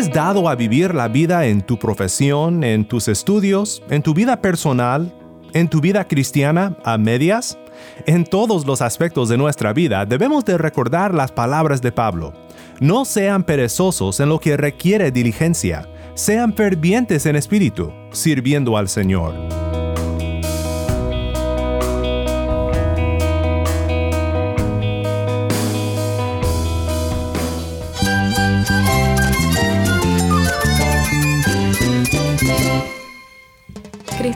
[0.00, 4.40] ¿Eres dado a vivir la vida en tu profesión, en tus estudios, en tu vida
[4.40, 5.14] personal,
[5.52, 7.58] en tu vida cristiana a medias?
[8.06, 12.32] En todos los aspectos de nuestra vida debemos de recordar las palabras de Pablo.
[12.80, 19.59] No sean perezosos en lo que requiere diligencia, sean fervientes en espíritu, sirviendo al Señor.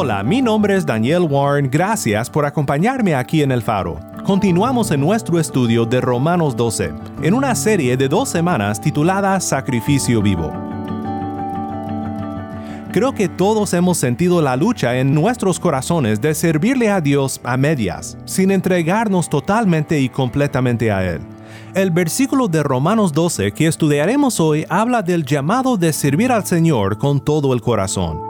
[0.00, 3.98] Hola, mi nombre es Daniel Warren, gracias por acompañarme aquí en El Faro.
[4.24, 10.22] Continuamos en nuestro estudio de Romanos 12, en una serie de dos semanas titulada Sacrificio
[10.22, 10.52] Vivo.
[12.92, 17.56] Creo que todos hemos sentido la lucha en nuestros corazones de servirle a Dios a
[17.56, 21.22] medias, sin entregarnos totalmente y completamente a Él.
[21.74, 26.98] El versículo de Romanos 12 que estudiaremos hoy habla del llamado de servir al Señor
[26.98, 28.27] con todo el corazón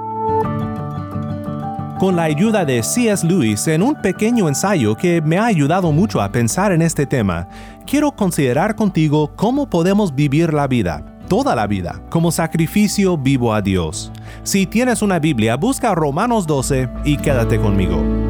[1.98, 3.26] con la ayuda de C.S.
[3.26, 7.48] Lewis en un pequeño ensayo que me ha ayudado mucho a pensar en este tema,
[7.86, 13.62] quiero considerar contigo cómo podemos vivir la vida, toda la vida, como sacrificio vivo a
[13.62, 14.12] Dios.
[14.44, 18.27] Si tienes una Biblia, busca Romanos 12 y quédate conmigo.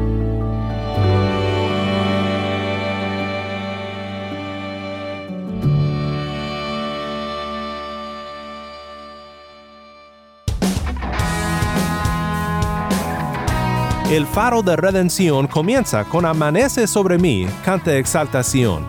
[14.09, 18.83] El faro de redención comienza con Amanece sobre mí, canta exaltación.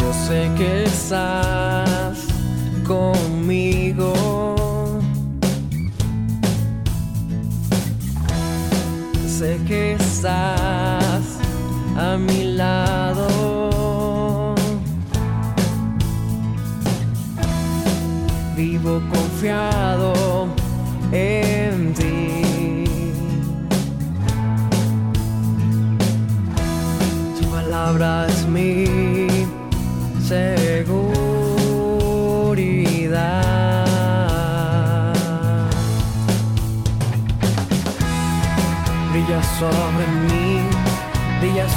[0.00, 2.28] Yo sé que estás
[2.86, 4.14] conmigo.
[9.28, 11.40] Sé que estás
[11.94, 13.35] a mi lado.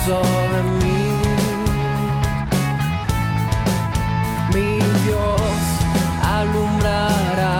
[0.10, 1.02] Sobre mí.
[4.54, 4.72] Mi
[5.06, 5.60] Dios
[6.38, 7.58] alumbrará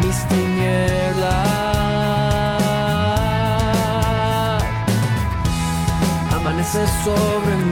[0.00, 1.42] mis tinieblas.
[6.36, 7.54] Amanece sobre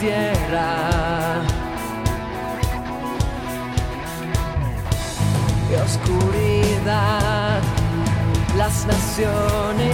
[0.00, 1.42] tierra.
[5.70, 7.60] Y oscuridad
[8.56, 9.90] las naciones.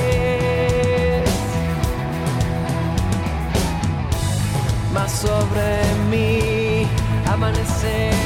[4.95, 6.87] Mas sobre mí
[7.27, 8.26] amanecerá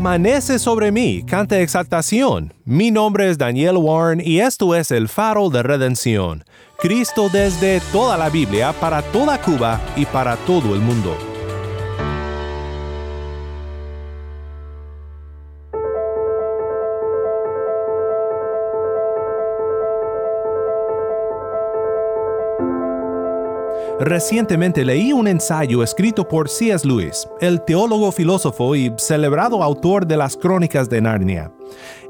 [0.00, 2.54] Amanece sobre mí, canta exaltación.
[2.64, 6.42] Mi nombre es Daniel Warren y esto es el faro de redención.
[6.78, 11.29] Cristo desde toda la Biblia, para toda Cuba y para todo el mundo.
[24.00, 26.88] Recientemente leí un ensayo escrito por C.S.
[26.88, 31.52] Lewis, el teólogo filósofo y celebrado autor de las Crónicas de Narnia.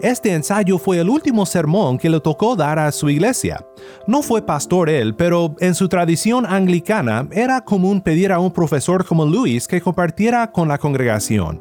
[0.00, 3.66] Este ensayo fue el último sermón que le tocó dar a su iglesia.
[4.06, 9.04] No fue pastor él, pero en su tradición anglicana era común pedir a un profesor
[9.04, 11.60] como Lewis que compartiera con la congregación.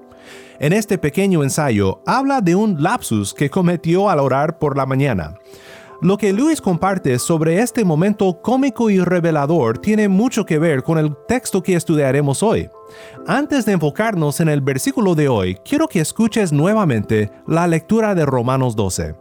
[0.60, 5.34] En este pequeño ensayo habla de un lapsus que cometió al orar por la mañana.
[6.02, 10.98] Lo que Luis comparte sobre este momento cómico y revelador tiene mucho que ver con
[10.98, 12.70] el texto que estudiaremos hoy.
[13.28, 18.26] Antes de enfocarnos en el versículo de hoy, quiero que escuches nuevamente la lectura de
[18.26, 19.16] Romanos 12.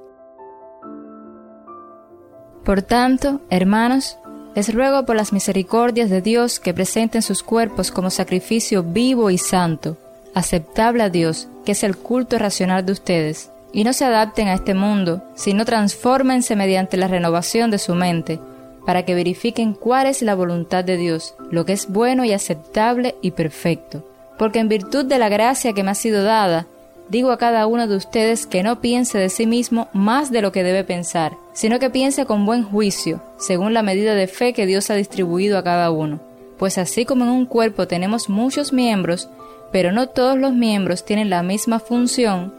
[2.64, 4.16] Por tanto, hermanos,
[4.54, 9.38] les ruego por las misericordias de Dios que presenten sus cuerpos como sacrificio vivo y
[9.38, 9.96] santo,
[10.32, 14.54] aceptable a Dios, que es el culto racional de ustedes y no se adapten a
[14.54, 18.40] este mundo, sino transfórmense mediante la renovación de su mente,
[18.86, 23.14] para que verifiquen cuál es la voluntad de Dios, lo que es bueno y aceptable
[23.20, 24.04] y perfecto.
[24.38, 26.66] Porque en virtud de la gracia que me ha sido dada,
[27.08, 30.52] digo a cada uno de ustedes que no piense de sí mismo más de lo
[30.52, 34.66] que debe pensar, sino que piense con buen juicio, según la medida de fe que
[34.66, 36.20] Dios ha distribuido a cada uno.
[36.58, 39.28] Pues así como en un cuerpo tenemos muchos miembros,
[39.70, 42.54] pero no todos los miembros tienen la misma función,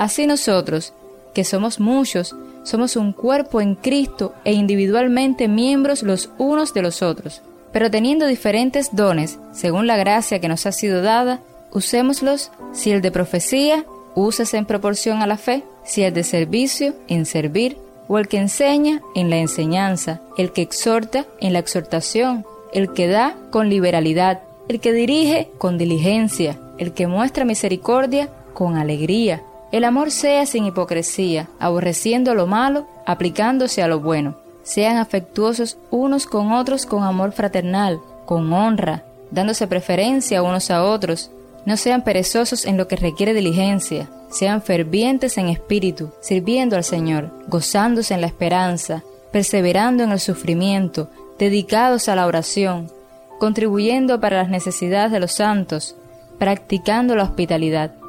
[0.00, 0.94] Así nosotros,
[1.34, 7.02] que somos muchos, somos un cuerpo en Cristo e individualmente miembros los unos de los
[7.02, 7.42] otros.
[7.70, 13.02] Pero teniendo diferentes dones, según la gracia que nos ha sido dada, usémoslos, si el
[13.02, 17.76] de profecía, úsese en proporción a la fe, si el de servicio, en servir,
[18.08, 23.06] o el que enseña, en la enseñanza, el que exhorta, en la exhortación, el que
[23.06, 29.84] da, con liberalidad, el que dirige, con diligencia, el que muestra misericordia, con alegría, el
[29.84, 34.34] amor sea sin hipocresía, aborreciendo lo malo, aplicándose a lo bueno.
[34.64, 41.30] Sean afectuosos unos con otros con amor fraternal, con honra, dándose preferencia unos a otros.
[41.66, 47.30] No sean perezosos en lo que requiere diligencia, sean fervientes en espíritu, sirviendo al Señor,
[47.46, 52.90] gozándose en la esperanza, perseverando en el sufrimiento, dedicados a la oración,
[53.38, 55.96] contribuyendo para las necesidades de los santos,
[56.38, 57.99] practicando la hospitalidad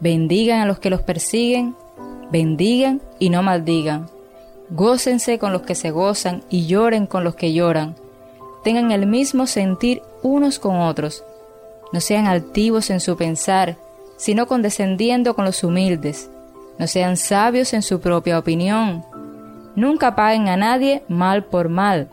[0.00, 1.74] bendigan a los que los persiguen,
[2.30, 4.08] bendigan y no maldigan.
[4.70, 7.94] Gócense con los que se gozan y lloren con los que lloran.
[8.62, 11.24] Tengan el mismo sentir unos con otros.
[11.92, 13.76] No sean altivos en su pensar,
[14.16, 16.30] sino condescendiendo con los humildes.
[16.78, 19.04] No sean sabios en su propia opinión.
[19.74, 22.08] Nunca paguen a nadie mal por mal.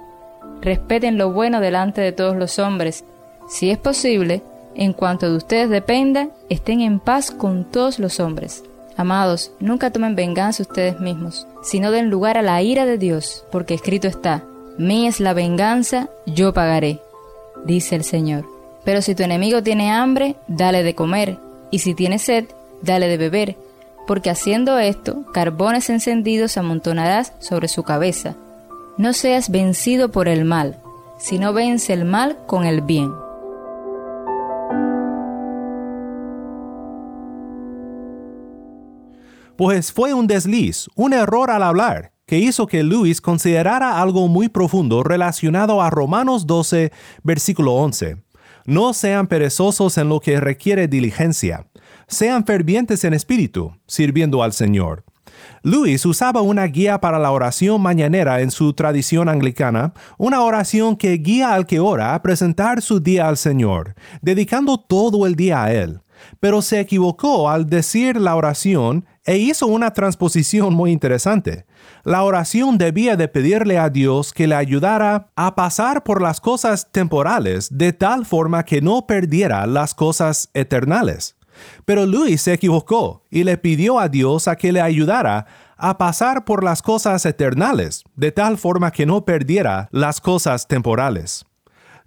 [0.62, 3.04] Respeten lo bueno delante de todos los hombres.
[3.50, 4.42] Si es posible,
[4.75, 8.63] en cuanto de ustedes dependa, estén en paz con todos los hombres.
[8.98, 13.74] Amados, nunca tomen venganza ustedes mismos, sino den lugar a la ira de Dios, porque
[13.74, 14.44] escrito está,
[14.77, 17.00] Mí es la venganza, yo pagaré,
[17.65, 18.46] dice el Señor.
[18.84, 21.38] Pero si tu enemigo tiene hambre, dale de comer,
[21.72, 22.46] y si tiene sed,
[22.82, 23.58] dale de beber,
[24.05, 28.36] porque haciendo esto, carbones encendidos amontonarás sobre su cabeza.
[28.98, 30.77] No seas vencido por el mal,
[31.17, 33.12] sino vence el mal con el bien.
[39.57, 44.50] Pues fue un desliz, un error al hablar, que hizo que Luis considerara algo muy
[44.50, 46.91] profundo relacionado a Romanos 12,
[47.24, 48.17] versículo 11.
[48.65, 51.67] No sean perezosos en lo que requiere diligencia,
[52.07, 55.05] sean fervientes en espíritu, sirviendo al Señor.
[55.63, 61.13] Luis usaba una guía para la oración mañanera en su tradición anglicana, una oración que
[61.13, 65.74] guía al que ora a presentar su día al Señor, dedicando todo el día a
[65.74, 66.01] Él.
[66.39, 71.65] Pero se equivocó al decir la oración e hizo una transposición muy interesante.
[72.03, 76.91] La oración debía de pedirle a Dios que le ayudara a pasar por las cosas
[76.91, 81.36] temporales de tal forma que no perdiera las cosas eternales.
[81.86, 86.46] Pero Luis se equivocó y le pidió a Dios a que le ayudara a pasar
[86.46, 91.46] por las cosas eternales, de tal forma que no perdiera las cosas temporales.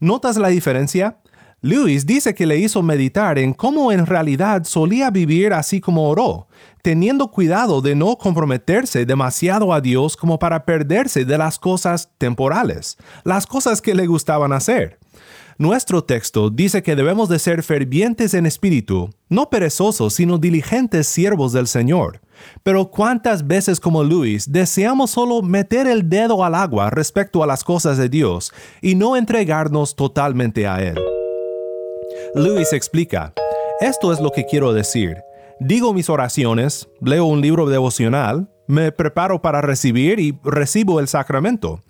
[0.00, 1.18] ¿Notas la diferencia?
[1.60, 6.46] Lewis dice que le hizo meditar en cómo en realidad solía vivir así como oró,
[6.82, 12.96] teniendo cuidado de no comprometerse demasiado a Dios como para perderse de las cosas temporales,
[13.24, 15.00] las cosas que le gustaban hacer.
[15.58, 21.52] Nuestro texto dice que debemos de ser fervientes en espíritu, no perezosos, sino diligentes siervos
[21.52, 22.20] del Señor.
[22.62, 27.64] Pero cuántas veces como Luis deseamos solo meter el dedo al agua respecto a las
[27.64, 31.17] cosas de Dios y no entregarnos totalmente a Él.
[32.34, 33.32] Luis explica,
[33.80, 35.18] esto es lo que quiero decir.
[35.60, 41.80] Digo mis oraciones, leo un libro devocional, me preparo para recibir y recibo el sacramento.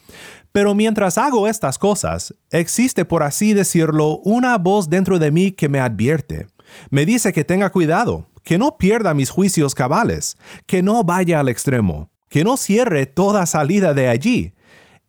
[0.52, 5.68] Pero mientras hago estas cosas, existe, por así decirlo, una voz dentro de mí que
[5.68, 6.46] me advierte.
[6.90, 11.48] Me dice que tenga cuidado, que no pierda mis juicios cabales, que no vaya al
[11.48, 14.54] extremo, que no cierre toda salida de allí.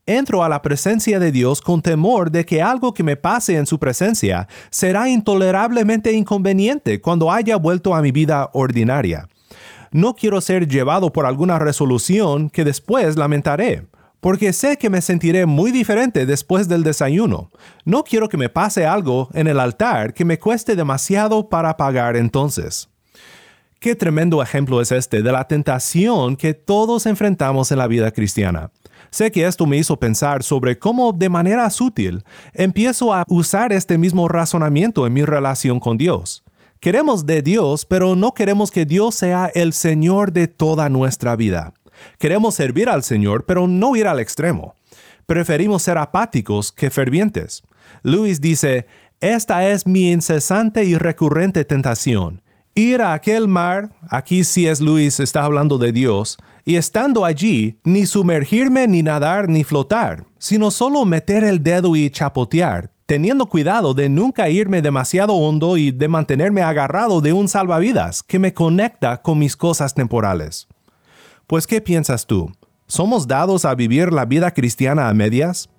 [0.10, 3.68] Entro a la presencia de Dios con temor de que algo que me pase en
[3.68, 9.30] su presencia será intolerablemente inconveniente cuando haya vuelto a mi vida ordinaria.
[9.92, 13.86] No quiero ser llevado por alguna resolución que después lamentaré
[14.20, 17.52] porque sé que me sentiré muy diferente después del desayuno.
[17.86, 22.18] No quiero que me pase algo en el altar que me cueste demasiado para pagar
[22.18, 22.90] entonces.
[23.80, 28.72] Qué tremendo ejemplo es este de la tentación que todos enfrentamos en la vida cristiana.
[29.12, 32.24] Sé que esto me hizo pensar sobre cómo de manera sutil
[32.54, 36.44] empiezo a usar este mismo razonamiento en mi relación con Dios.
[36.80, 41.74] Queremos de Dios, pero no queremos que Dios sea el Señor de toda nuestra vida.
[42.18, 44.76] Queremos servir al Señor, pero no ir al extremo.
[45.26, 47.64] Preferimos ser apáticos que fervientes.
[48.04, 48.88] Luis dice,
[49.20, 52.42] esta es mi incesante y recurrente tentación.
[52.76, 56.38] Ir a aquel mar, aquí sí es Luis, está hablando de Dios,
[56.70, 62.12] y estando allí, ni sumergirme, ni nadar, ni flotar, sino solo meter el dedo y
[62.12, 68.22] chapotear, teniendo cuidado de nunca irme demasiado hondo y de mantenerme agarrado de un salvavidas
[68.22, 70.68] que me conecta con mis cosas temporales.
[71.48, 72.52] Pues ¿qué piensas tú?
[72.86, 75.72] ¿Somos dados a vivir la vida cristiana a medias?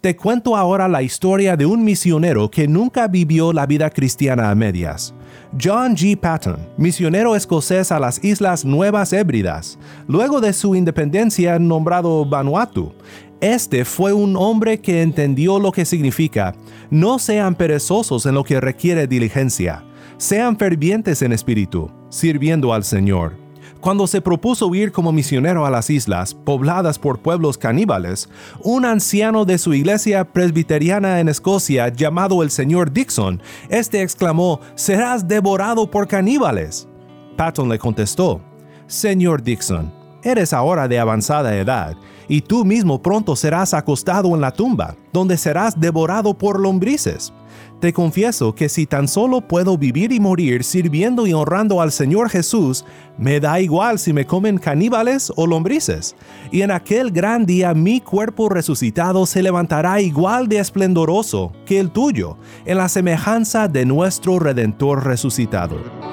[0.00, 4.54] Te cuento ahora la historia de un misionero que nunca vivió la vida cristiana a
[4.54, 5.14] medias.
[5.60, 6.18] John G.
[6.18, 12.92] Patton, misionero escocés a las Islas Nuevas Hébridas, luego de su independencia nombrado Vanuatu.
[13.40, 16.54] Este fue un hombre que entendió lo que significa,
[16.90, 19.84] no sean perezosos en lo que requiere diligencia,
[20.16, 23.45] sean fervientes en espíritu, sirviendo al Señor.
[23.80, 28.28] Cuando se propuso ir como misionero a las islas, pobladas por pueblos caníbales,
[28.62, 35.28] un anciano de su iglesia presbiteriana en Escocia llamado el señor Dixon, este exclamó, serás
[35.28, 36.88] devorado por caníbales.
[37.36, 38.40] Patton le contestó,
[38.86, 39.92] Señor Dixon,
[40.22, 41.96] eres ahora de avanzada edad,
[42.28, 47.32] y tú mismo pronto serás acostado en la tumba, donde serás devorado por lombrices.
[47.80, 52.30] Te confieso que si tan solo puedo vivir y morir sirviendo y honrando al Señor
[52.30, 52.86] Jesús,
[53.18, 56.16] me da igual si me comen caníbales o lombrices.
[56.50, 61.90] Y en aquel gran día mi cuerpo resucitado se levantará igual de esplendoroso que el
[61.90, 66.05] tuyo, en la semejanza de nuestro Redentor resucitado.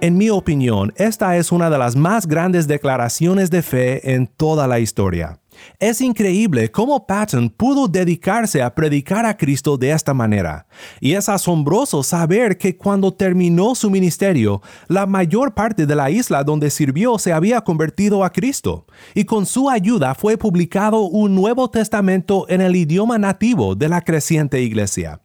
[0.00, 4.68] En mi opinión, esta es una de las más grandes declaraciones de fe en toda
[4.68, 5.40] la historia.
[5.80, 10.68] Es increíble cómo Patton pudo dedicarse a predicar a Cristo de esta manera,
[11.00, 16.44] y es asombroso saber que cuando terminó su ministerio, la mayor parte de la isla
[16.44, 18.86] donde sirvió se había convertido a Cristo,
[19.16, 24.02] y con su ayuda fue publicado un Nuevo Testamento en el idioma nativo de la
[24.02, 25.20] creciente iglesia.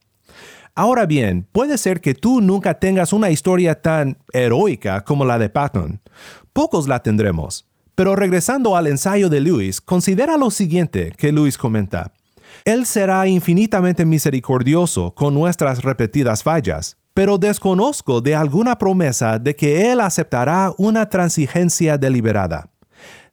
[0.76, 5.50] Ahora bien, puede ser que tú nunca tengas una historia tan heroica como la de
[5.50, 6.02] Patton.
[6.52, 7.68] Pocos la tendremos.
[7.94, 12.12] Pero regresando al ensayo de Luis, considera lo siguiente que Luis comenta.
[12.66, 19.92] Él será infinitamente misericordioso con nuestras repetidas fallas, pero desconozco de alguna promesa de que
[19.92, 22.70] Él aceptará una transigencia deliberada.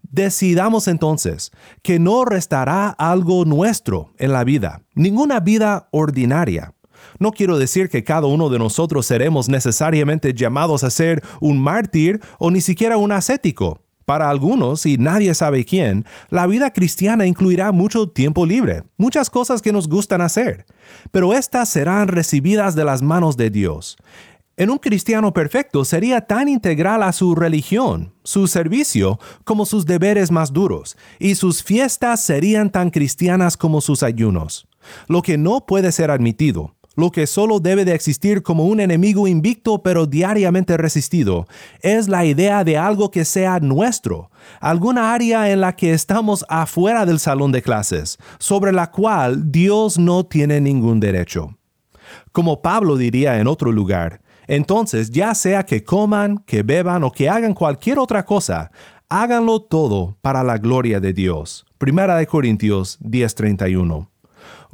[0.03, 6.75] Decidamos entonces que no restará algo nuestro en la vida, ninguna vida ordinaria.
[7.21, 12.19] No quiero decir que cada uno de nosotros seremos necesariamente llamados a ser un mártir
[12.39, 13.83] o ni siquiera un ascético.
[14.07, 19.61] Para algunos, y nadie sabe quién, la vida cristiana incluirá mucho tiempo libre, muchas cosas
[19.61, 20.65] que nos gustan hacer,
[21.11, 23.99] pero éstas serán recibidas de las manos de Dios.
[24.57, 30.31] En un cristiano perfecto sería tan integral a su religión, su servicio, como sus deberes
[30.31, 34.67] más duros, y sus fiestas serían tan cristianas como sus ayunos.
[35.07, 39.27] Lo que no puede ser admitido, lo que solo debe de existir como un enemigo
[39.27, 41.47] invicto pero diariamente resistido,
[41.81, 44.31] es la idea de algo que sea nuestro,
[44.61, 49.99] alguna área en la que estamos afuera del salón de clases, sobre la cual Dios
[49.99, 51.57] no tiene ningún derecho.
[52.33, 57.29] Como Pablo diría en otro lugar, entonces ya sea que coman, que beban o que
[57.29, 58.71] hagan cualquier otra cosa,
[59.09, 61.67] háganlo todo para la gloria de Dios.
[61.79, 64.09] Primera de Corintios 10:31.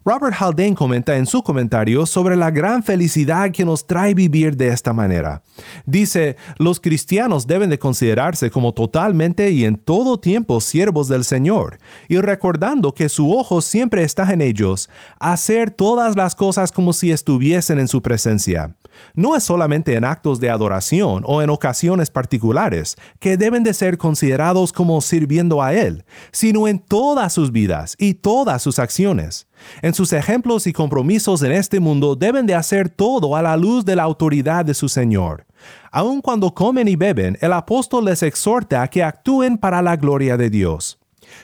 [0.06, 4.68] Robert Haldane comenta en su comentario sobre la gran felicidad que nos trae vivir de
[4.68, 5.42] esta manera.
[5.84, 11.78] Dice, los cristianos deben de considerarse como totalmente y en todo tiempo siervos del Señor,
[12.06, 17.10] y recordando que su ojo siempre está en ellos, hacer todas las cosas como si
[17.10, 18.76] estuviesen en su presencia.
[19.14, 23.98] No es solamente en actos de adoración o en ocasiones particulares que deben de ser
[23.98, 29.46] considerados como sirviendo a Él, sino en todas sus vidas y todas sus acciones.
[29.82, 33.84] En sus ejemplos y compromisos en este mundo deben de hacer todo a la luz
[33.84, 35.46] de la autoridad de su Señor.
[35.90, 40.36] Aun cuando comen y beben, el apóstol les exhorta a que actúen para la gloria
[40.36, 40.98] de Dios.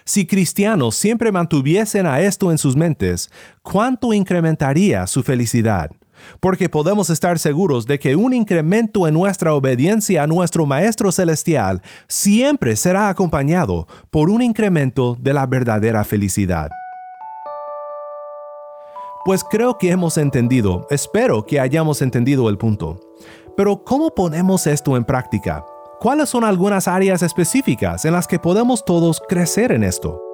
[0.05, 3.31] Si cristianos siempre mantuviesen a esto en sus mentes,
[3.63, 5.91] ¿cuánto incrementaría su felicidad?
[6.41, 11.83] Porque podemos estar seguros de que un incremento en nuestra obediencia a nuestro Maestro Celestial
[12.09, 16.71] siempre será acompañado por un incremento de la verdadera felicidad.
[19.25, 22.99] Pues creo que hemos entendido, espero que hayamos entendido el punto.
[23.57, 25.65] Pero ¿cómo ponemos esto en práctica?
[26.01, 30.32] ¿Cuáles son algunas áreas específicas en las que podemos todos crecer en esto?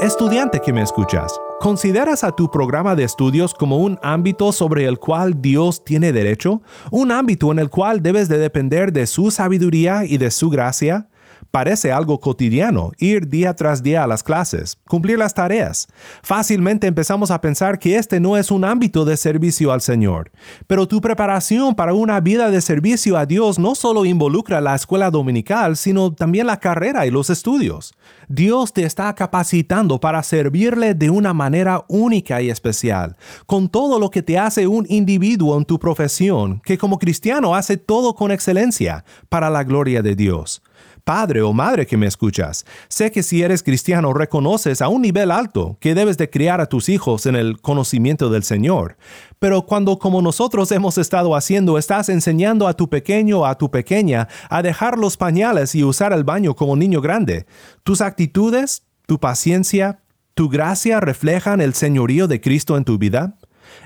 [0.00, 5.00] Estudiante que me escuchas, ¿consideras a tu programa de estudios como un ámbito sobre el
[5.00, 6.62] cual Dios tiene derecho?
[6.92, 11.08] ¿Un ámbito en el cual debes de depender de su sabiduría y de su gracia?
[11.50, 15.88] Parece algo cotidiano ir día tras día a las clases, cumplir las tareas.
[16.22, 20.30] Fácilmente empezamos a pensar que este no es un ámbito de servicio al Señor.
[20.66, 25.10] Pero tu preparación para una vida de servicio a Dios no solo involucra la escuela
[25.10, 27.94] dominical, sino también la carrera y los estudios.
[28.28, 34.10] Dios te está capacitando para servirle de una manera única y especial, con todo lo
[34.10, 39.04] que te hace un individuo en tu profesión, que como cristiano hace todo con excelencia
[39.30, 40.62] para la gloria de Dios.
[41.08, 45.30] Padre o madre que me escuchas, sé que si eres cristiano reconoces a un nivel
[45.30, 48.98] alto que debes de criar a tus hijos en el conocimiento del Señor.
[49.38, 53.70] Pero cuando como nosotros hemos estado haciendo, estás enseñando a tu pequeño o a tu
[53.70, 57.46] pequeña a dejar los pañales y usar el baño como niño grande,
[57.84, 60.00] tus actitudes, tu paciencia,
[60.34, 63.38] tu gracia reflejan el señorío de Cristo en tu vida.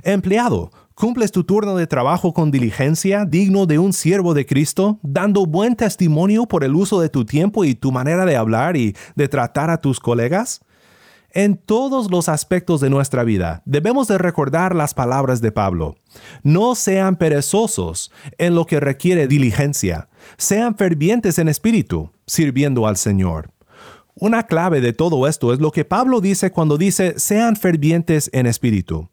[0.03, 5.47] Empleado, ¿Cumples tu turno de trabajo con diligencia, digno de un siervo de Cristo, dando
[5.47, 9.27] buen testimonio por el uso de tu tiempo y tu manera de hablar y de
[9.27, 10.61] tratar a tus colegas?
[11.33, 15.97] En todos los aspectos de nuestra vida debemos de recordar las palabras de Pablo.
[16.45, 23.51] No sean perezosos en lo que requiere diligencia, sean fervientes en espíritu, sirviendo al Señor.
[24.15, 28.47] Una clave de todo esto es lo que Pablo dice cuando dice sean fervientes en
[28.47, 29.09] espíritu.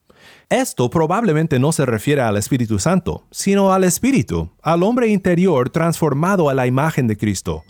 [0.49, 6.49] Esto probablemente no se refiere al Espíritu Santo, sino al Espíritu, al hombre interior transformado
[6.49, 7.63] a la imagen de Cristo.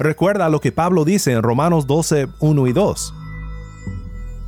[0.00, 3.14] Recuerda lo que Pablo dice en Romanos 12, 1 y 2.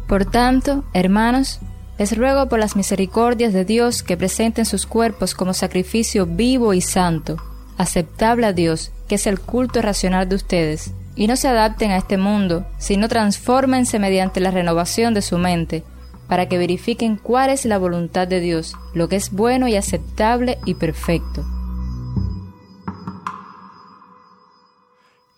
[0.08, 1.60] Por tanto, hermanos,
[1.96, 6.80] les ruego por las misericordias de Dios que presenten sus cuerpos como sacrificio vivo y
[6.80, 7.36] santo,
[7.78, 11.98] aceptable a Dios, que es el culto racional de ustedes, y no se adapten a
[11.98, 15.84] este mundo, sino transfórmense mediante la renovación de su mente
[16.28, 20.58] para que verifiquen cuál es la voluntad de Dios, lo que es bueno y aceptable
[20.64, 21.44] y perfecto.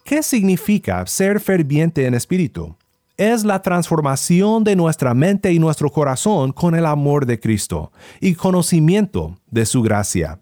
[0.05, 2.77] ¿Qué significa ser ferviente en espíritu?
[3.19, 8.35] Es la transformación de nuestra mente y nuestro corazón con el amor de Cristo y
[8.35, 10.41] conocimiento de su gracia.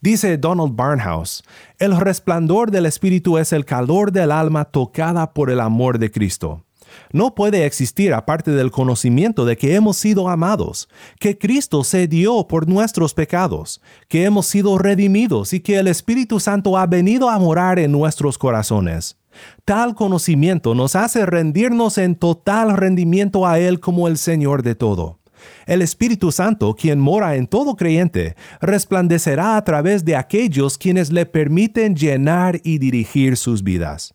[0.00, 1.42] Dice Donald Barnhouse,
[1.78, 6.64] el resplandor del Espíritu es el calor del alma tocada por el amor de Cristo
[7.12, 12.46] no puede existir aparte del conocimiento de que hemos sido amados, que Cristo se dio
[12.48, 17.38] por nuestros pecados, que hemos sido redimidos y que el Espíritu Santo ha venido a
[17.38, 19.16] morar en nuestros corazones.
[19.64, 25.18] Tal conocimiento nos hace rendirnos en total rendimiento a Él como el Señor de todo.
[25.66, 31.26] El Espíritu Santo, quien mora en todo creyente, resplandecerá a través de aquellos quienes le
[31.26, 34.14] permiten llenar y dirigir sus vidas.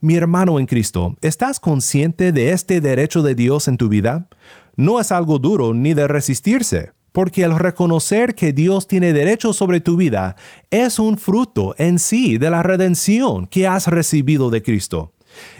[0.00, 4.28] Mi hermano en Cristo, ¿estás consciente de este derecho de Dios en tu vida?
[4.76, 9.80] No es algo duro ni de resistirse, porque el reconocer que Dios tiene derecho sobre
[9.80, 10.36] tu vida
[10.70, 15.14] es un fruto en sí de la redención que has recibido de Cristo.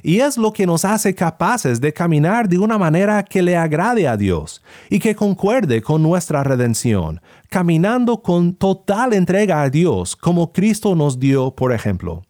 [0.04, 4.06] Y es lo que nos hace capaces de caminar de una manera que le agrade
[4.06, 7.20] a Dios y que concuerde con nuestra redención,
[7.50, 12.27] caminando con total entrega a Dios como Cristo nos dio, por ejemplo.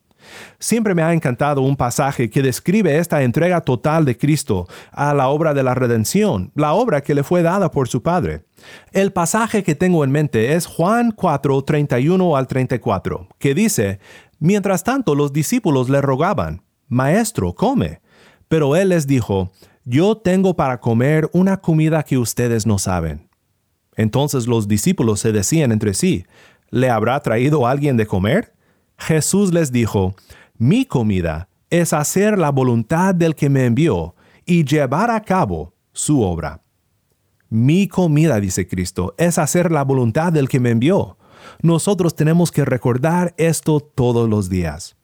[0.58, 5.28] Siempre me ha encantado un pasaje que describe esta entrega total de Cristo a la
[5.28, 8.44] obra de la redención, la obra que le fue dada por su Padre.
[8.92, 14.00] El pasaje que tengo en mente es Juan 4, 31 al 34, que dice,
[14.40, 18.00] Mientras tanto los discípulos le rogaban, Maestro, come.
[18.46, 19.52] Pero él les dijo,
[19.84, 23.28] yo tengo para comer una comida que ustedes no saben.
[23.96, 26.24] Entonces los discípulos se decían entre sí,
[26.70, 28.54] ¿le habrá traído alguien de comer?
[28.98, 30.14] Jesús les dijo,
[30.58, 36.22] mi comida es hacer la voluntad del que me envió y llevar a cabo su
[36.22, 36.62] obra.
[37.48, 41.16] Mi comida, dice Cristo, es hacer la voluntad del que me envió.
[41.62, 44.96] Nosotros tenemos que recordar esto todos los días.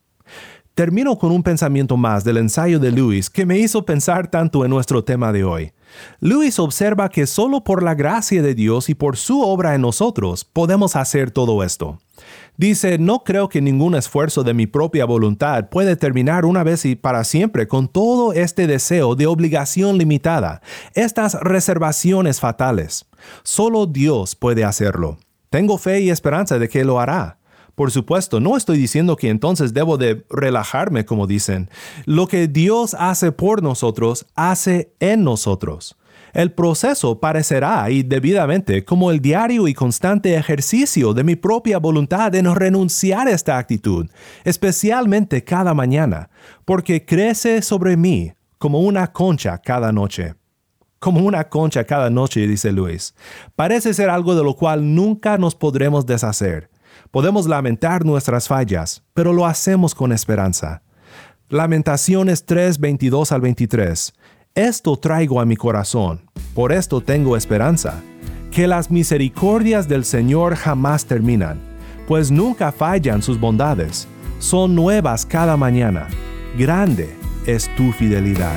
[0.74, 4.70] Termino con un pensamiento más del ensayo de Lewis que me hizo pensar tanto en
[4.70, 5.72] nuestro tema de hoy.
[6.18, 10.44] Lewis observa que solo por la gracia de Dios y por su obra en nosotros
[10.44, 12.00] podemos hacer todo esto.
[12.56, 16.94] Dice, no creo que ningún esfuerzo de mi propia voluntad puede terminar una vez y
[16.94, 20.62] para siempre con todo este deseo de obligación limitada,
[20.94, 23.06] estas reservaciones fatales.
[23.42, 25.18] Solo Dios puede hacerlo.
[25.50, 27.38] Tengo fe y esperanza de que lo hará.
[27.74, 31.70] Por supuesto, no estoy diciendo que entonces debo de relajarme, como dicen.
[32.04, 35.96] Lo que Dios hace por nosotros, hace en nosotros.
[36.34, 42.34] El proceso parecerá y debidamente como el diario y constante ejercicio de mi propia voluntad
[42.34, 44.10] en renunciar a esta actitud,
[44.44, 46.28] especialmente cada mañana,
[46.66, 50.34] porque crece sobre mí como una concha cada noche.
[50.98, 53.14] Como una concha cada noche, dice Luis.
[53.56, 56.70] Parece ser algo de lo cual nunca nos podremos deshacer
[57.14, 60.82] Podemos lamentar nuestras fallas, pero lo hacemos con esperanza.
[61.48, 64.12] Lamentaciones 3, 22 al 23.
[64.56, 66.20] Esto traigo a mi corazón,
[66.54, 68.00] por esto tengo esperanza,
[68.52, 71.58] que las misericordias del Señor jamás terminan,
[72.06, 74.06] pues nunca fallan sus bondades,
[74.38, 76.06] son nuevas cada mañana.
[76.56, 78.56] Grande es tu fidelidad.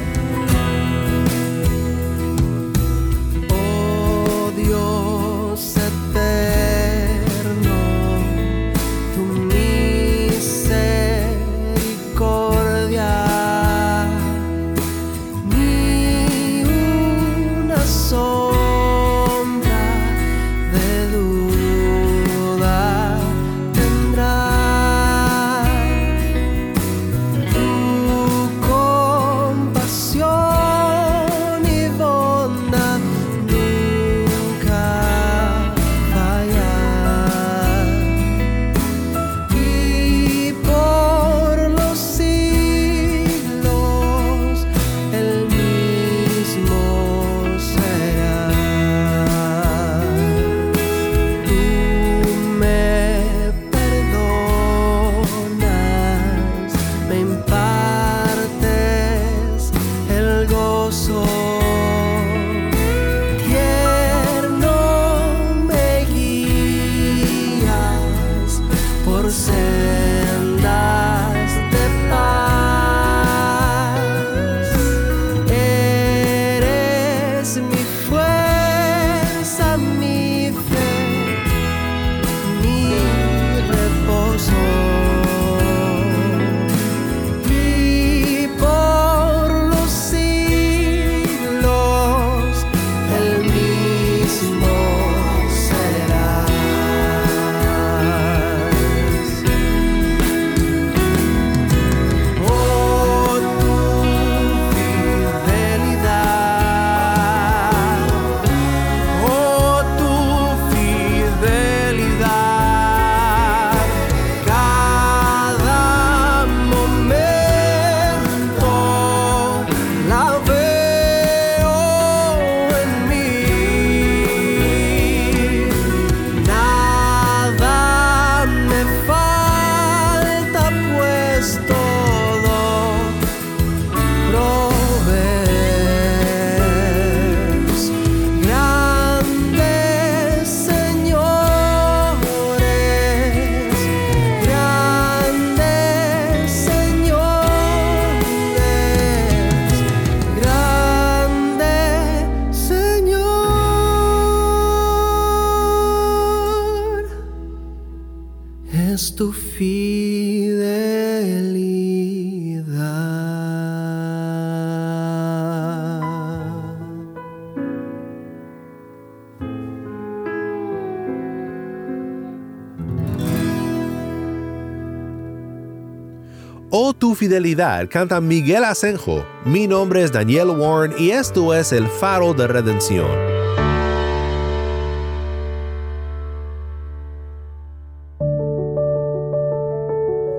[176.70, 179.26] Oh tu fidelidad canta Miguel Asenjo.
[179.46, 183.08] Mi nombre es Daniel Warren y esto es el faro de redención.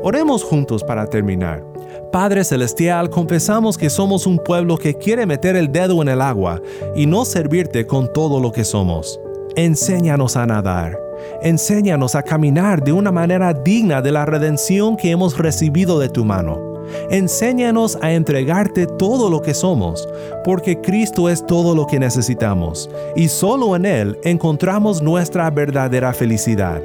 [0.02, 1.64] Oremos juntos para terminar.
[2.12, 6.60] Padre Celestial, confesamos que somos un pueblo que quiere meter el dedo en el agua
[6.94, 9.18] y no servirte con todo lo que somos.
[9.56, 11.07] Enséñanos a nadar.
[11.42, 16.24] Enséñanos a caminar de una manera digna de la redención que hemos recibido de tu
[16.24, 16.68] mano.
[17.10, 20.08] Enséñanos a entregarte todo lo que somos,
[20.44, 26.80] porque Cristo es todo lo que necesitamos, y solo en Él encontramos nuestra verdadera felicidad.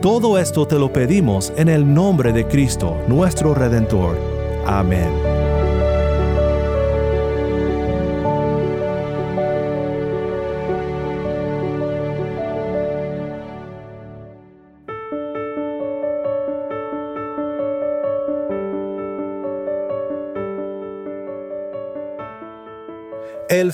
[0.00, 4.16] Todo esto te lo pedimos en el nombre de Cristo, nuestro Redentor.
[4.66, 5.33] Amén.